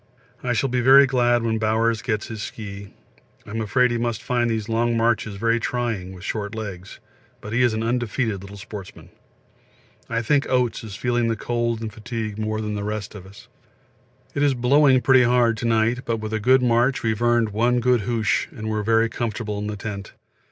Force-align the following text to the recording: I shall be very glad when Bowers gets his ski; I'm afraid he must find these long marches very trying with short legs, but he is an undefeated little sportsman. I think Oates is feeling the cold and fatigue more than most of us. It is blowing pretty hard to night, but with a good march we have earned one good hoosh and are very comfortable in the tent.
I 0.41 0.53
shall 0.53 0.67
be 0.69 0.81
very 0.81 1.05
glad 1.05 1.43
when 1.43 1.59
Bowers 1.59 2.01
gets 2.01 2.25
his 2.25 2.41
ski; 2.41 2.91
I'm 3.45 3.61
afraid 3.61 3.91
he 3.91 3.99
must 3.99 4.23
find 4.23 4.49
these 4.49 4.67
long 4.67 4.97
marches 4.97 5.35
very 5.35 5.59
trying 5.59 6.11
with 6.11 6.23
short 6.23 6.55
legs, 6.55 6.99
but 7.39 7.53
he 7.53 7.61
is 7.61 7.75
an 7.75 7.83
undefeated 7.83 8.41
little 8.41 8.57
sportsman. 8.57 9.09
I 10.09 10.23
think 10.23 10.49
Oates 10.49 10.83
is 10.83 10.95
feeling 10.95 11.27
the 11.27 11.35
cold 11.35 11.81
and 11.81 11.93
fatigue 11.93 12.39
more 12.39 12.61
than 12.61 12.73
most 12.73 13.13
of 13.13 13.27
us. 13.27 13.47
It 14.33 14.41
is 14.41 14.55
blowing 14.55 15.01
pretty 15.01 15.21
hard 15.21 15.55
to 15.57 15.67
night, 15.67 15.99
but 16.03 16.17
with 16.17 16.33
a 16.33 16.39
good 16.39 16.63
march 16.63 17.03
we 17.03 17.11
have 17.11 17.21
earned 17.21 17.49
one 17.49 17.79
good 17.79 18.01
hoosh 18.01 18.47
and 18.49 18.73
are 18.73 18.81
very 18.81 19.07
comfortable 19.07 19.59
in 19.59 19.67
the 19.67 19.77
tent. 19.77 20.13